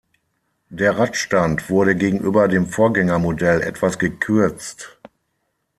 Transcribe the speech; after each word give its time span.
Der 0.71 0.97
Radstand 0.97 1.69
wurde 1.69 1.95
gegenüber 1.95 2.47
dem 2.47 2.65
Vorgängermodell 2.65 3.61
etwas 3.61 3.99
gekürzt. 3.99 4.97